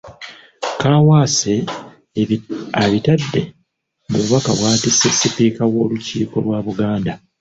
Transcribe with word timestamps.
Kaawaase 0.79 1.53
abitadde 2.83 3.41
mu 4.09 4.17
bubaka 4.21 4.51
bw’atisse 4.57 5.07
Sipiika 5.19 5.63
w’Olukiiko 5.71 6.35
lwa 6.43 6.59
Buganda. 6.65 7.13